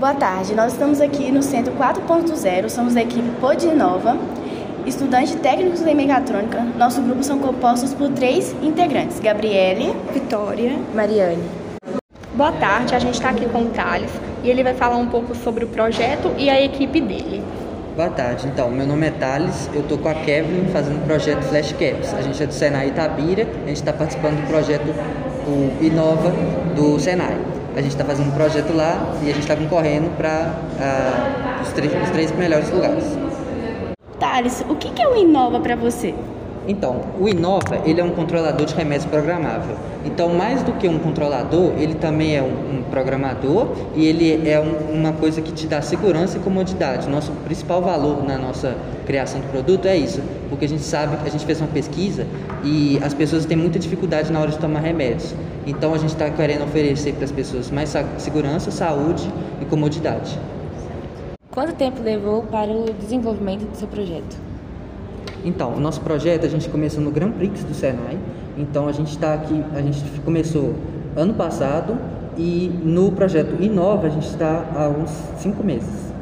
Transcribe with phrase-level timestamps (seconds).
[0.00, 4.16] Boa tarde, nós estamos aqui no Centro 4.0, somos da equipe Podinova,
[4.86, 6.58] estudantes técnicos em mecatrônica.
[6.78, 11.42] Nosso grupo são compostos por três integrantes, Gabriele, Vitória, Mariane.
[12.32, 14.10] Boa tarde, a gente está aqui com o Thales
[14.42, 17.44] e ele vai falar um pouco sobre o projeto e a equipe dele.
[17.94, 21.42] Boa tarde, então, meu nome é Thales, eu estou com a Kevin fazendo o projeto
[21.42, 22.14] Flash Caps.
[22.14, 24.94] A gente é do Senai Itabira, a gente está participando do projeto
[25.46, 26.32] o Inova
[26.74, 27.59] do Senai.
[27.76, 31.72] A gente está fazendo um projeto lá e a gente está concorrendo para uh, os,
[31.72, 33.04] três, os três melhores lugares.
[34.18, 36.14] Thales, o que é o Inova para você?
[36.70, 39.74] Então, o Inova, ele é um controlador de remédios programável.
[40.04, 44.60] Então, mais do que um controlador, ele também é um, um programador e ele é
[44.60, 47.08] um, uma coisa que te dá segurança e comodidade.
[47.08, 51.28] Nosso principal valor na nossa criação do produto é isso, porque a gente sabe, a
[51.28, 52.24] gente fez uma pesquisa
[52.62, 55.34] e as pessoas têm muita dificuldade na hora de tomar remédios.
[55.66, 59.28] Então, a gente está querendo oferecer para as pessoas mais segurança, saúde
[59.60, 60.38] e comodidade.
[61.50, 64.49] Quanto tempo levou para o desenvolvimento do seu projeto?
[65.44, 68.18] Então, o nosso projeto a gente começou no Grand Prix do Senai.
[68.58, 70.74] Então a gente está aqui, a gente começou
[71.16, 71.96] ano passado
[72.36, 76.12] e no projeto Inova a gente está há uns cinco meses.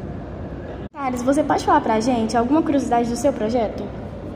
[0.93, 3.83] Thales, você pode falar para a gente alguma curiosidade do seu projeto?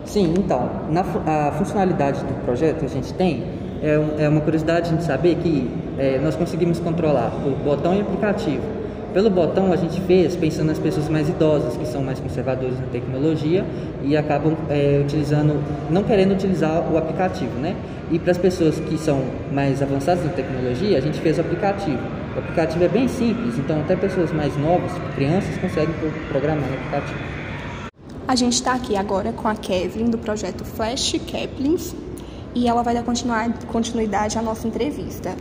[0.05, 3.43] Sim, então, na, a funcionalidade do projeto que a gente tem
[3.81, 8.82] é, é uma curiosidade de saber que é, nós conseguimos controlar o botão e aplicativo
[9.13, 12.87] pelo botão a gente fez pensando nas pessoas mais idosas, que são mais conservadoras na
[12.87, 13.63] tecnologia
[14.01, 17.75] e acabam é, utilizando, não querendo utilizar o aplicativo, né?
[18.11, 21.99] E para as pessoas que são mais avançadas na tecnologia, a gente fez o aplicativo.
[22.35, 25.93] O aplicativo é bem simples, então até pessoas mais novas, crianças, conseguem
[26.29, 27.19] programar no aplicativo.
[28.27, 31.93] A gente está aqui agora com a Kevin do projeto Flash Caplins
[32.55, 33.03] e ela vai dar
[33.67, 35.35] continuidade à nossa entrevista.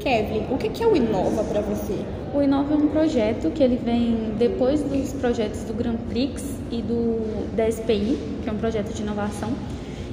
[0.00, 1.94] Kevin, o que é o Inova para você?
[2.32, 6.80] O Inova é um projeto que ele vem depois dos projetos do Grand Prix e
[6.80, 9.50] do da SPI, que é um projeto de inovação.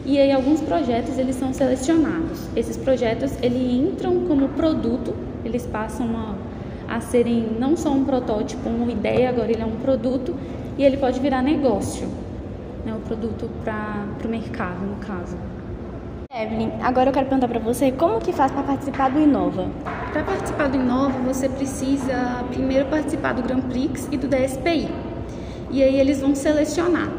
[0.06, 2.48] E aí alguns projetos eles são selecionados.
[2.56, 8.68] Esses projetos eles entram como produto, eles passam a, a serem não só um protótipo,
[8.68, 10.36] uma ideia, agora ele é um produto
[10.78, 12.08] e ele pode virar negócio,
[12.86, 15.38] né, o produto para o mercado no caso.
[16.38, 19.70] Evelyn, agora eu quero perguntar para você como que faz para participar do Inova?
[20.12, 24.90] Para participar do Inova, você precisa primeiro participar do Grand Prix e do DSPI.
[25.72, 27.10] E aí eles vão selecionar.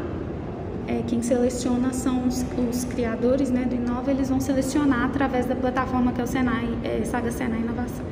[0.87, 5.55] É, quem seleciona são os, os, criadores né, do Inova, eles vão selecionar através da
[5.55, 8.05] plataforma que é o Senai, é, Saga Senai Inovação.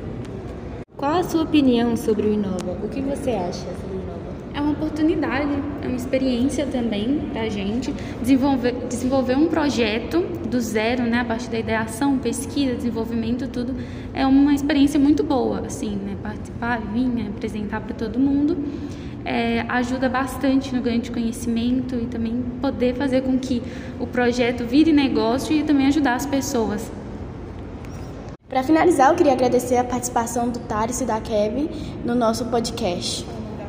[0.96, 2.78] Qual a sua opinião sobre o Inova?
[2.82, 4.25] O que você acha sobre o Inova?
[4.56, 5.50] É uma oportunidade,
[5.82, 11.24] é uma experiência também para a gente desenvolver, desenvolver um projeto do zero, né, a
[11.26, 13.74] partir da ideação, pesquisa, desenvolvimento, tudo,
[14.14, 18.56] é uma experiência muito boa, assim, né, participar, vir, né, apresentar para todo mundo,
[19.26, 23.62] é, ajuda bastante no ganho de conhecimento e também poder fazer com que
[24.00, 26.90] o projeto vire negócio e também ajudar as pessoas.
[28.48, 31.68] Para finalizar, eu queria agradecer a participação do Thales e da Kevin
[32.06, 33.26] no nosso podcast.